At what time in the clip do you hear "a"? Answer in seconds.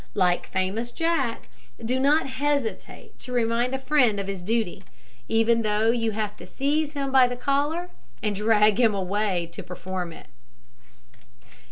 3.75-3.77